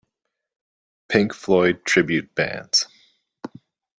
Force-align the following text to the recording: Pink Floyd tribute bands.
Pink 1.09 1.31
Floyd 1.31 1.85
tribute 1.85 2.33
bands. 2.33 2.87